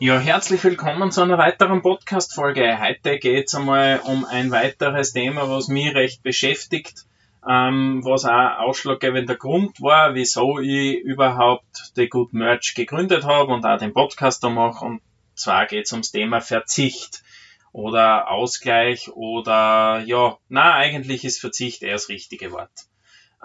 Ja, 0.00 0.18
herzlich 0.18 0.64
willkommen 0.64 1.12
zu 1.12 1.22
einer 1.22 1.38
weiteren 1.38 1.80
Podcast-Folge. 1.80 2.80
Heute 2.80 3.16
geht 3.20 3.46
es 3.46 3.54
einmal 3.54 4.00
um 4.00 4.24
ein 4.24 4.50
weiteres 4.50 5.12
Thema, 5.12 5.48
was 5.48 5.68
mich 5.68 5.94
recht 5.94 6.24
beschäftigt, 6.24 7.04
ähm, 7.48 8.00
was 8.04 8.24
auch 8.24 8.58
ausschlaggebender 8.58 9.36
Grund 9.36 9.80
war, 9.80 10.16
wieso 10.16 10.58
ich 10.58 10.96
überhaupt 10.96 11.92
The 11.94 12.08
Good 12.08 12.32
Merch 12.32 12.74
gegründet 12.74 13.22
habe 13.22 13.52
und 13.52 13.64
auch 13.64 13.78
den 13.78 13.92
Podcast 13.92 14.42
da 14.42 14.50
mache. 14.50 14.84
Und 14.84 15.00
zwar 15.36 15.66
geht 15.66 15.86
es 15.86 15.92
ums 15.92 16.10
Thema 16.10 16.40
Verzicht 16.40 17.22
oder 17.70 18.28
Ausgleich 18.32 19.10
oder 19.12 20.02
ja, 20.04 20.38
na 20.48 20.74
eigentlich 20.74 21.24
ist 21.24 21.40
Verzicht 21.40 21.84
eher 21.84 21.92
das 21.92 22.08
richtige 22.08 22.50
Wort. 22.50 22.88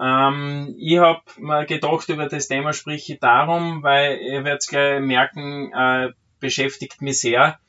Ähm, 0.02 0.74
ich 0.80 0.98
habe 0.98 1.22
mir 1.38 1.68
gedacht, 1.68 2.10
über 2.10 2.28
das 2.28 2.48
Thema 2.48 2.74
spreche 2.74 3.14
ich 3.14 3.20
darum, 3.20 3.84
weil 3.84 4.18
ihr 4.18 4.44
werdet 4.44 4.68
gleich 4.68 5.00
merken, 5.00 5.72
äh, 5.74 6.10
beschäftigt 6.40 7.02
mich 7.02 7.22
sehr. 7.22 7.60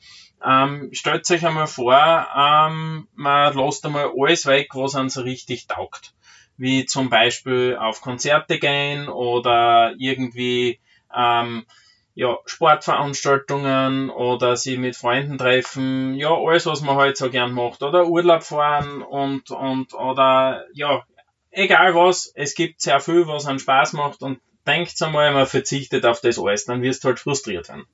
Ähm, 0.43 0.89
stellt 0.93 1.29
euch 1.29 1.45
einmal 1.45 1.67
vor, 1.67 1.93
ähm, 2.35 3.07
man 3.13 3.55
lässt 3.55 3.85
einmal 3.85 4.11
alles 4.17 4.45
weg, 4.45 4.69
was 4.73 4.95
einem 4.95 5.09
so 5.09 5.21
richtig 5.21 5.67
taugt. 5.67 6.13
Wie 6.57 6.85
zum 6.85 7.09
Beispiel 7.09 7.77
auf 7.79 8.01
Konzerte 8.01 8.59
gehen 8.59 9.07
oder 9.07 9.93
irgendwie 9.97 10.79
ähm, 11.15 11.65
ja, 12.13 12.37
Sportveranstaltungen 12.45 14.09
oder 14.09 14.57
sie 14.57 14.77
mit 14.77 14.95
Freunden 14.95 15.37
treffen, 15.37 16.15
ja, 16.15 16.29
alles, 16.29 16.65
was 16.65 16.81
man 16.81 16.97
halt 16.97 17.17
so 17.17 17.29
gern 17.29 17.53
macht, 17.53 17.83
oder 17.83 18.07
Urlaub 18.07 18.43
fahren 18.43 19.01
und, 19.01 19.51
und, 19.51 19.93
oder, 19.93 20.65
ja, 20.73 21.03
egal 21.51 21.95
was, 21.95 22.31
es 22.35 22.53
gibt 22.55 22.81
sehr 22.81 22.99
viel, 22.99 23.27
was 23.27 23.45
einen 23.45 23.59
Spaß 23.59 23.93
macht 23.93 24.23
und 24.23 24.39
denkt 24.67 25.01
einmal, 25.01 25.31
man 25.33 25.47
verzichtet 25.47 26.05
auf 26.05 26.21
das 26.21 26.37
alles, 26.37 26.65
dann 26.65 26.81
wirst 26.81 27.03
du 27.03 27.09
halt 27.09 27.19
frustriert 27.19 27.69
werden. 27.69 27.85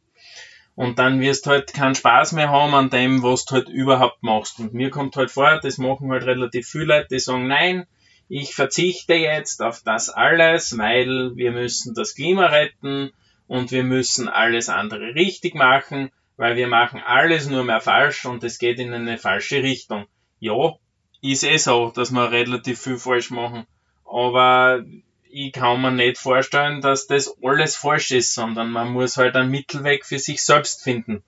Und 0.77 0.99
dann 0.99 1.22
wirst 1.22 1.48
du 1.48 1.49
halt 1.49 1.73
keinen 1.73 1.95
Spaß 1.95 2.34
mehr 2.34 2.52
haben 2.52 2.76
an 2.76 2.91
dem, 2.91 3.23
was 3.23 3.45
du 3.45 3.55
halt 3.55 3.68
überhaupt 3.68 4.22
machst. 4.22 4.60
Und 4.60 4.76
mir 4.76 4.91
kommt 4.91 5.15
halt 5.15 5.32
vor, 5.32 5.60
das 5.60 5.79
machen 5.79 6.12
halt 6.12 6.24
relativ 6.27 6.68
viele 6.68 6.85
Leute, 6.85 7.07
die 7.10 7.20
sagen, 7.20 7.48
nein, 7.48 7.88
ich 8.29 8.54
verzichte 8.54 9.15
jetzt 9.15 9.63
auf 9.63 9.82
das 9.84 10.12
alles, 10.12 10.77
weil 10.77 11.35
wir 11.35 11.52
müssen 11.52 11.96
das 11.96 12.13
Klima 12.13 12.46
retten 12.46 13.12
und 13.48 13.71
wir 13.71 13.84
müssen 13.84 14.29
alles 14.29 14.70
andere 14.70 15.15
richtig 15.15 15.55
machen, 15.55 16.12
weil 16.35 16.55
wir 16.57 16.68
machen 16.68 17.02
alles 17.04 17.49
nur 17.49 17.63
mehr 17.63 17.82
falsch 17.82 18.24
und 18.26 18.43
es 18.43 18.59
geht 18.59 18.77
in 18.77 18.93
eine 18.93 19.18
falsche 19.18 19.63
Richtung. 19.63 20.05
Ja, 20.40 20.76
ist 21.24 21.43
eh 21.43 21.57
so, 21.57 21.90
dass 21.90 22.12
wir 22.12 22.32
relativ 22.32 22.80
viel 22.80 22.99
falsch 22.99 23.32
machen. 23.32 23.65
Aber 24.05 24.85
ich 25.30 25.52
kann 25.52 25.82
mir 25.82 25.92
nicht 25.92 26.18
vorstellen, 26.18 26.82
dass 26.82 27.08
das 27.08 27.36
alles 27.42 27.76
falsch 27.76 28.12
ist, 28.12 28.34
sondern 28.34 28.72
man 28.72 28.92
muss 28.92 29.18
halt 29.18 29.36
einen 29.36 29.52
Mittelweg 29.52 30.06
für 30.06 30.20
sich 30.20 30.44
selbst 30.44 30.84
finden. 30.84 31.24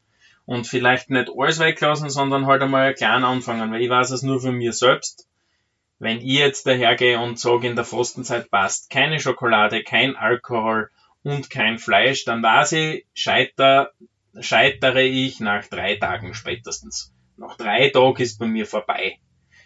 Und 0.46 0.68
vielleicht 0.68 1.10
nicht 1.10 1.30
alles 1.36 1.60
weglassen, 1.60 2.10
sondern 2.10 2.48
halt 2.48 2.62
einmal 2.62 2.94
klein 2.94 3.24
anfangen, 3.24 3.72
weil 3.72 3.82
ich 3.82 3.90
weiß 3.90 4.12
es 4.12 4.24
nur 4.24 4.42
für 4.42 4.52
mir 4.52 4.74
selbst. 4.74 5.28
Wenn 6.00 6.20
ich 6.20 6.40
jetzt 6.40 6.66
dahergehe 6.66 7.20
und 7.20 7.38
sage, 7.38 7.68
in 7.68 7.76
der 7.76 7.86
Fastenzeit 7.86 8.50
passt 8.50 8.90
keine 8.90 9.20
Schokolade, 9.20 9.84
kein 9.84 10.16
Alkohol 10.16 10.90
und 11.24 11.50
kein 11.50 11.78
Fleisch, 11.78 12.24
dann 12.26 12.42
weiß 12.42 12.72
ich, 12.72 13.06
scheiter, 13.14 13.92
scheitere 14.40 15.04
ich 15.04 15.40
nach 15.40 15.68
drei 15.68 15.96
Tagen 15.96 16.34
spätestens. 16.34 17.14
Nach 17.36 17.58
drei 17.58 17.90
Tagen 17.90 18.22
ist 18.22 18.40
bei 18.40 18.48
mir 18.48 18.66
vorbei. 18.66 19.20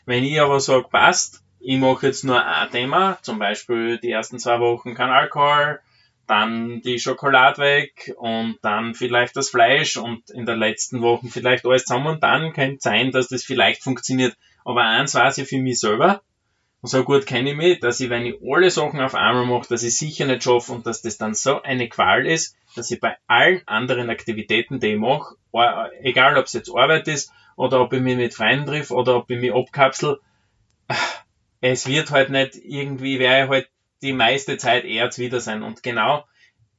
Wenn 0.06 0.24
ich 0.24 0.42
aber 0.42 0.60
sage, 0.60 0.88
passt, 0.90 1.43
ich 1.64 1.78
mache 1.78 2.08
jetzt 2.08 2.24
nur 2.24 2.46
ein 2.46 2.72
Thema, 2.72 3.18
zum 3.22 3.40
Beispiel 3.40 3.98
die 3.98 4.12
ersten 4.12 4.38
zwei 4.38 4.60
Wochen 4.60 4.96
kein 4.96 5.10
Alkohol, 5.10 5.80
dann 6.28 6.82
die 6.82 7.00
Schokolade 7.00 7.62
weg 7.62 8.14
und 8.18 8.58
dann 8.62 8.94
vielleicht 8.94 9.36
das 9.36 9.50
Fleisch 9.50 9.98
und 9.98 10.30
in 10.30 10.46
der 10.46 10.58
letzten 10.58 11.02
Woche 11.02 11.28
vielleicht 11.30 11.66
alles 11.66 11.86
zusammen 11.86 12.08
und 12.08 12.24
dann 12.24 12.54
könnte 12.54 12.76
es 12.76 12.84
sein, 12.84 13.12
dass 13.12 13.30
das 13.30 13.44
vielleicht 13.44 13.82
funktioniert. 13.82 14.36
Aber 14.66 14.84
eins 14.84 15.16
weiß 15.16 15.38
ich 15.40 15.48
für 15.48 15.60
mich 15.60 15.80
selber, 15.80 16.22
und 16.82 16.90
so 16.90 17.06
gut 17.06 17.26
kenne 17.26 17.52
ich 17.52 17.56
mich, 17.56 17.80
dass 17.80 18.02
ich, 18.02 18.10
wenn 18.10 18.26
ich 18.26 18.36
alle 18.46 18.70
Sachen 18.70 19.00
auf 19.00 19.16
einmal 19.16 19.46
mache, 19.46 19.70
dass 19.70 19.84
ich 19.84 19.98
sicher 19.98 20.26
nicht 20.26 20.44
schaffe 20.44 20.74
und 20.74 20.86
dass 20.86 21.02
das 21.02 21.18
dann 21.18 21.34
so 21.34 21.62
eine 21.62 21.88
Qual 21.88 22.26
ist, 22.26 22.58
dass 22.76 22.92
ich 22.92 23.00
bei 23.00 23.16
allen 23.26 23.62
anderen 23.68 24.10
Aktivitäten, 24.10 24.82
die 24.82 24.88
ich 24.88 25.00
mache, 25.00 25.36
egal 26.02 26.38
ob 26.38 26.44
es 26.46 26.52
jetzt 26.52 26.76
Arbeit 26.76 27.08
ist 27.08 27.32
oder 27.56 27.80
ob 27.80 27.94
ich 27.94 28.02
mich 28.02 28.18
mit 28.18 28.34
Freunden 28.34 28.66
triff 28.66 28.92
oder 28.92 29.16
ob 29.16 29.30
ich 29.30 29.40
mich 29.40 29.54
abkapsel, 29.54 30.20
es 31.66 31.88
wird 31.88 32.12
halt 32.12 32.30
nicht 32.30 32.56
irgendwie, 32.56 33.20
wäre 33.20 33.48
halt 33.48 33.70
die 34.02 34.12
meiste 34.12 34.58
Zeit 34.58 34.84
eher 34.84 35.10
wieder 35.16 35.40
sein. 35.40 35.64
Und 35.64 35.82
genau 35.82 36.26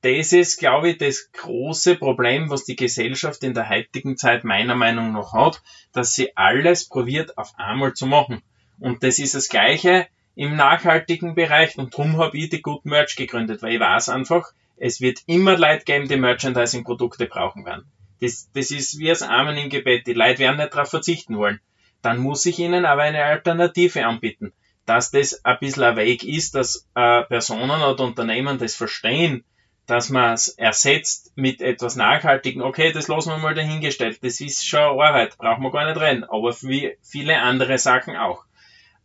das 0.03 0.35
ist, 0.35 0.59
glaube 0.59 0.91
ich, 0.91 0.99
das 0.99 1.33
große 1.33 1.97
Problem, 1.97 2.51
was 2.51 2.67
die 2.67 2.77
Gesellschaft 2.77 3.43
in 3.45 3.55
der 3.55 3.71
heutigen 3.71 4.19
Zeit 4.19 4.45
meiner 4.45 4.75
Meinung 4.75 5.13
nach 5.13 5.33
hat, 5.33 5.63
dass 5.95 6.15
sie 6.15 6.37
alles 6.37 6.87
probiert 6.87 7.39
auf 7.39 7.53
einmal 7.57 7.95
zu 7.95 8.05
machen. 8.05 8.43
Und 8.79 9.03
das 9.03 9.19
ist 9.19 9.35
das 9.35 9.49
Gleiche 9.49 10.07
im 10.35 10.55
nachhaltigen 10.55 11.35
Bereich 11.35 11.79
und 11.79 11.95
darum 11.95 12.19
habe 12.19 12.37
ich 12.37 12.51
die 12.51 12.61
Good 12.61 12.85
Merch 12.85 13.17
gegründet, 13.17 13.63
weil 13.63 13.73
ich 13.73 13.81
weiß 13.81 14.11
einfach, 14.11 14.53
es 14.77 15.01
wird 15.01 15.21
immer 15.25 15.57
Leute 15.57 15.87
geben, 15.87 16.09
die 16.09 16.17
Merchandising-Produkte 16.17 17.25
brauchen 17.25 17.65
werden. 17.65 17.91
Das, 18.21 18.51
das 18.53 18.71
ist 18.71 18.99
wie 18.99 19.07
das 19.07 19.23
Amen 19.23 19.57
im 19.57 19.71
Gebet. 19.71 20.07
Die 20.07 20.13
Leute 20.13 20.41
werden 20.41 20.59
nicht 20.59 20.75
darauf 20.75 20.91
verzichten 20.91 21.39
wollen. 21.39 21.61
Dann 22.03 22.19
muss 22.19 22.45
ich 22.45 22.59
ihnen 22.59 22.85
aber 22.85 23.05
eine 23.05 23.25
Alternative 23.25 24.05
anbieten 24.05 24.53
dass 24.87 25.11
das 25.11 25.45
ein 25.45 25.59
bisschen 25.61 25.85
ein 25.85 25.97
Weg 25.97 26.25
ist, 26.25 26.55
dass 26.55 26.89
äh, 26.95 27.23
Personen 27.23 27.83
oder 27.83 28.05
Unternehmen 28.05 28.59
das 28.59 28.75
verstehen, 28.75 29.45
dass 29.87 30.09
man 30.09 30.33
es 30.33 30.49
ersetzt 30.49 31.33
mit 31.37 31.61
etwas 31.61 31.97
Nachhaltigen. 31.97 32.63
Okay, 32.63 32.93
das 32.93 33.09
lassen 33.09 33.31
wir 33.31 33.39
mal 33.39 33.55
dahingestellt. 33.55 34.19
Das 34.23 34.41
ist 34.41 34.67
schon 34.67 34.81
Arbeit, 34.81 35.37
brauchen 35.37 35.63
wir 35.63 35.71
gar 35.71 35.87
nicht 35.87 36.01
rein. 36.01 36.25
Aber 36.25 36.55
wie 36.63 36.97
viele 37.03 37.41
andere 37.41 37.79
Sachen 37.79 38.17
auch. 38.17 38.45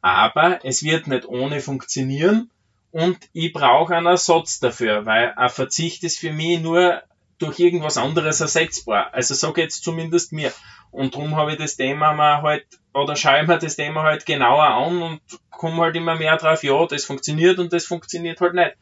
Aber 0.01 0.59
es 0.63 0.83
wird 0.83 1.07
nicht 1.07 1.25
ohne 1.25 1.59
funktionieren 1.59 2.49
und 2.91 3.17
ich 3.33 3.51
brauche 3.51 3.95
einen 3.95 4.05
Ersatz 4.05 4.59
dafür, 4.59 5.05
weil 5.05 5.33
ein 5.35 5.49
Verzicht 5.49 6.03
ist 6.03 6.19
für 6.19 6.31
mich 6.31 6.61
nur 6.61 7.03
durch 7.39 7.59
irgendwas 7.59 7.97
anderes 7.97 8.41
ersetzbar. 8.41 9.13
Also 9.13 9.33
so 9.33 9.53
geht's 9.53 9.81
zumindest 9.81 10.31
mir. 10.33 10.53
Und 10.91 11.15
darum 11.15 11.35
habe 11.35 11.53
ich 11.53 11.57
das 11.57 11.77
Thema 11.77 12.13
mal 12.13 12.41
halt, 12.41 12.65
oder 12.93 13.15
schaue 13.15 13.41
ich 13.41 13.47
mir 13.47 13.57
das 13.57 13.75
Thema 13.75 14.03
halt 14.03 14.25
genauer 14.25 14.65
an 14.65 15.01
und 15.01 15.21
komme 15.49 15.81
halt 15.83 15.95
immer 15.95 16.15
mehr 16.15 16.37
drauf, 16.37 16.63
ja, 16.63 16.85
das 16.85 17.05
funktioniert 17.05 17.59
und 17.59 17.73
das 17.73 17.85
funktioniert 17.85 18.41
halt 18.41 18.53
nicht. 18.53 18.75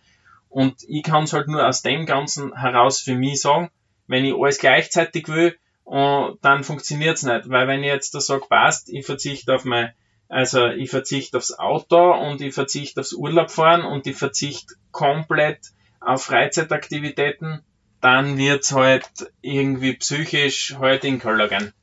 Und 0.49 0.75
ich 0.87 1.03
kann 1.03 1.23
es 1.23 1.33
halt 1.33 1.47
nur 1.47 1.65
aus 1.65 1.81
dem 1.81 2.05
Ganzen 2.05 2.55
heraus 2.57 3.01
für 3.01 3.15
mich 3.15 3.41
sagen, 3.41 3.69
wenn 4.07 4.25
ich 4.25 4.33
alles 4.33 4.57
gleichzeitig 4.57 5.27
will, 5.27 5.57
äh, 5.89 6.29
dann 6.41 6.63
funktioniert's 6.63 7.23
nicht. 7.23 7.49
Weil 7.49 7.67
wenn 7.67 7.83
ich 7.83 7.87
jetzt 7.87 8.15
da 8.15 8.21
sage, 8.21 8.45
passt, 8.49 8.89
ich 8.89 9.05
verzichte 9.05 9.53
auf 9.53 9.65
mein, 9.65 9.91
also 10.29 10.67
ich 10.67 10.89
verzichte 10.89 11.37
aufs 11.37 11.57
Auto 11.57 12.13
und 12.13 12.41
ich 12.41 12.53
verzichte 12.53 13.01
aufs 13.01 13.13
Urlaubfahren 13.13 13.83
und 13.83 14.07
ich 14.07 14.15
verzichte 14.15 14.75
komplett 14.91 15.59
auf 15.99 16.23
Freizeitaktivitäten, 16.23 17.63
dann 18.01 18.37
wird's 18.37 18.71
halt 18.73 19.09
irgendwie 19.41 19.93
psychisch 19.93 20.75
halt 20.79 21.03
in 21.03 21.19
Keller 21.19 21.47
gehen 21.47 21.73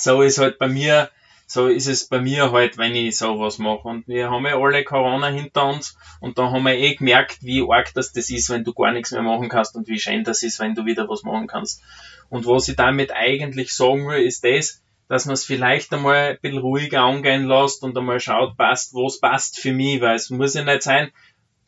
so 0.00 0.22
ist 0.22 0.38
halt 0.38 0.58
bei 0.58 0.68
mir, 0.68 1.10
so 1.46 1.66
ist 1.66 1.88
es 1.88 2.06
bei 2.06 2.20
mir 2.20 2.52
halt, 2.52 2.78
wenn 2.78 2.94
ich 2.94 3.18
sowas 3.18 3.58
mache. 3.58 3.88
Und 3.88 4.08
wir 4.08 4.30
haben 4.30 4.46
ja 4.46 4.58
alle 4.58 4.84
Corona 4.84 5.28
hinter 5.28 5.66
uns 5.66 5.96
und 6.20 6.38
da 6.38 6.50
haben 6.50 6.64
wir 6.64 6.74
eh 6.74 6.94
gemerkt, 6.94 7.38
wie 7.42 7.64
arg 7.68 7.92
das, 7.94 8.12
das 8.12 8.30
ist, 8.30 8.50
wenn 8.50 8.64
du 8.64 8.72
gar 8.72 8.92
nichts 8.92 9.10
mehr 9.10 9.22
machen 9.22 9.48
kannst 9.48 9.74
und 9.76 9.88
wie 9.88 9.98
schön 9.98 10.24
das 10.24 10.42
ist, 10.42 10.60
wenn 10.60 10.74
du 10.74 10.84
wieder 10.84 11.08
was 11.08 11.22
machen 11.22 11.46
kannst. 11.46 11.82
Und 12.28 12.46
was 12.46 12.68
ich 12.68 12.76
damit 12.76 13.12
eigentlich 13.12 13.74
sagen 13.74 14.08
will, 14.08 14.22
ist 14.22 14.44
das, 14.44 14.82
dass 15.08 15.26
man 15.26 15.34
es 15.34 15.44
vielleicht 15.44 15.92
einmal 15.92 16.30
ein 16.30 16.38
bisschen 16.40 16.58
ruhiger 16.58 17.00
angehen 17.00 17.46
lässt 17.46 17.82
und 17.82 17.98
einmal 17.98 18.20
schaut, 18.20 18.56
passt, 18.56 18.94
was 18.94 19.18
passt 19.18 19.58
für 19.58 19.72
mich, 19.72 20.00
weil 20.00 20.14
es 20.14 20.30
muss 20.30 20.54
ja 20.54 20.62
nicht 20.62 20.82
sein, 20.82 21.10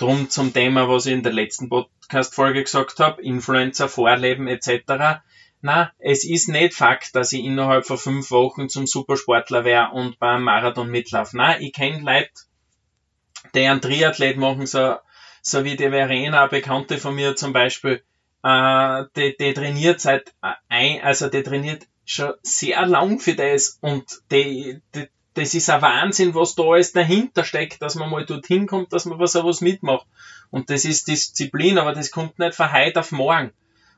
drum 0.02 0.28
zum 0.28 0.52
Thema, 0.52 0.88
was 0.88 1.06
ich 1.06 1.12
in 1.12 1.22
der 1.22 1.32
letzten 1.32 1.68
Podcast-Folge 1.68 2.64
gesagt 2.64 2.98
habe, 2.98 3.22
Influencer, 3.22 3.88
Vorleben 3.88 4.48
etc 4.48 5.22
na, 5.62 5.92
es 5.98 6.24
ist 6.24 6.48
nicht 6.48 6.74
Fakt, 6.74 7.14
dass 7.14 7.32
ich 7.32 7.44
innerhalb 7.44 7.86
von 7.86 7.96
fünf 7.96 8.30
Wochen 8.32 8.68
zum 8.68 8.86
Supersportler 8.86 9.64
wäre 9.64 9.90
und 9.92 10.18
beim 10.18 10.42
Marathon 10.42 10.90
mitlaufe. 10.90 11.36
Na, 11.36 11.58
ich 11.60 11.72
kenne 11.72 12.00
Leute, 12.00 12.30
die 13.54 13.64
einen 13.64 13.80
Triathlet 13.80 14.36
machen, 14.36 14.66
so, 14.66 14.96
so 15.40 15.64
wie 15.64 15.76
die 15.76 15.88
Verena, 15.88 16.48
Bekannte 16.48 16.98
von 16.98 17.14
mir 17.14 17.36
zum 17.36 17.52
Beispiel, 17.52 18.02
äh, 18.42 19.04
die, 19.16 19.36
die 19.38 19.54
trainiert 19.54 20.00
seit 20.00 20.34
ein, 20.68 21.00
also 21.00 21.28
die 21.28 21.44
trainiert 21.44 21.86
schon 22.04 22.34
sehr 22.42 22.84
lang 22.84 23.20
für 23.20 23.34
das 23.34 23.78
und 23.80 24.20
die, 24.32 24.80
die, 24.96 25.06
das 25.34 25.54
ist 25.54 25.70
ein 25.70 25.82
Wahnsinn, 25.82 26.34
was 26.34 26.54
da 26.54 26.62
alles 26.62 26.92
dahinter 26.92 27.44
steckt, 27.44 27.80
dass 27.80 27.94
man 27.94 28.10
mal 28.10 28.26
dorthin 28.26 28.66
kommt, 28.66 28.92
dass 28.92 29.06
man 29.06 29.18
was 29.18 29.32
sowas 29.32 29.60
mitmacht. 29.60 30.06
Und 30.50 30.68
das 30.68 30.84
ist 30.84 31.08
Disziplin, 31.08 31.78
aber 31.78 31.92
das 31.92 32.10
kommt 32.10 32.38
nicht 32.38 32.54
von 32.54 32.72
heute 32.72 33.00
auf 33.00 33.12
morgen. 33.12 33.52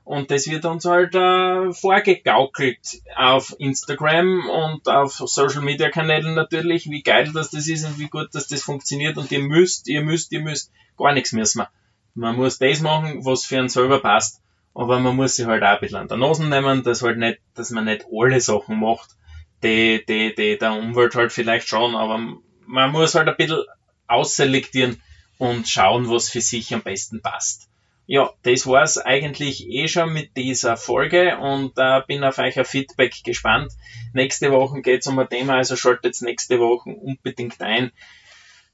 Und 0.04 0.30
das 0.30 0.46
wird 0.48 0.66
uns 0.66 0.84
halt 0.84 1.14
äh, 1.14 1.72
vorgegaukelt 1.72 3.00
auf 3.16 3.54
Instagram 3.58 4.48
und 4.50 4.86
auf 4.88 5.14
Social 5.14 5.62
Media 5.62 5.90
Kanälen 5.90 6.34
natürlich, 6.34 6.90
wie 6.90 7.02
geil 7.02 7.30
das, 7.32 7.50
das 7.50 7.68
ist 7.68 7.86
und 7.86 7.98
wie 7.98 8.08
gut 8.08 8.34
dass 8.34 8.46
das 8.46 8.62
funktioniert. 8.62 9.16
Und 9.16 9.32
ihr 9.32 9.40
müsst, 9.40 9.88
ihr 9.88 10.02
müsst, 10.02 10.30
ihr 10.32 10.40
müsst, 10.40 10.70
gar 10.98 11.14
nichts 11.14 11.32
müssen 11.32 11.60
wir. 11.60 11.70
Man 12.14 12.36
muss 12.36 12.58
das 12.58 12.80
machen, 12.80 13.24
was 13.24 13.44
für 13.44 13.58
einen 13.58 13.70
selber 13.70 14.00
passt. 14.00 14.40
aber 14.74 14.98
man 14.98 15.16
muss 15.16 15.36
sich 15.36 15.46
halt 15.46 15.62
auch 15.62 15.68
ein 15.68 15.80
bisschen 15.80 15.98
an 15.98 16.08
der 16.08 16.16
Nase 16.18 16.44
nehmen, 16.46 16.82
dass 16.82 17.02
halt 17.02 17.18
nicht, 17.18 17.40
dass 17.54 17.70
man 17.70 17.86
nicht 17.86 18.06
alle 18.12 18.40
Sachen 18.40 18.80
macht, 18.80 19.16
die, 19.64 20.04
die, 20.06 20.34
die 20.34 20.58
der 20.58 20.72
Umwelt 20.72 21.14
halt 21.14 21.32
vielleicht 21.32 21.68
schon, 21.68 21.96
aber 21.96 22.20
man 22.66 22.92
muss 22.92 23.14
halt 23.14 23.28
ein 23.28 23.36
bisschen 23.36 23.64
ausselektieren 24.06 25.02
und 25.38 25.68
schauen, 25.68 26.08
was 26.08 26.28
für 26.28 26.40
sich 26.40 26.72
am 26.74 26.82
besten 26.82 27.20
passt. 27.22 27.68
Ja, 28.06 28.30
das 28.42 28.66
war's 28.66 28.98
eigentlich 28.98 29.66
eh 29.66 29.88
schon 29.88 30.12
mit 30.12 30.36
dieser 30.36 30.76
Folge 30.76 31.38
und 31.38 31.72
äh, 31.78 32.02
bin 32.06 32.22
auf 32.22 32.36
euer 32.38 32.64
Feedback 32.66 33.24
gespannt. 33.24 33.72
Nächste 34.12 34.52
Woche 34.52 34.82
geht's 34.82 35.06
um 35.06 35.18
ein 35.18 35.28
Thema, 35.28 35.54
also 35.54 35.74
schaltet 35.74 36.20
nächste 36.20 36.60
Woche 36.60 36.90
unbedingt 36.90 37.62
ein. 37.62 37.92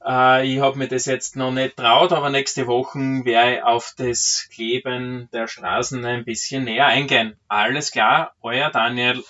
Äh, 0.05 0.53
ich 0.53 0.61
habe 0.61 0.79
mir 0.79 0.89
das 0.89 1.07
jetzt 1.07 1.37
noch 1.37 1.53
nicht 1.53 1.77
traut, 1.77 2.13
aber 2.13 2.31
nächste 2.31 2.67
Woche 2.67 2.99
werde 2.99 3.59
ich 3.59 3.63
auf 3.63 3.95
das 3.97 4.49
Kleben 4.53 5.29
der 5.33 5.47
Straßen 5.47 6.05
ein 6.05 6.25
bisschen 6.25 6.65
näher 6.65 6.87
eingehen. 6.87 7.37
Alles 7.47 7.93
klar, 7.93 8.35
euer 8.43 8.71
Daniel. 8.71 9.23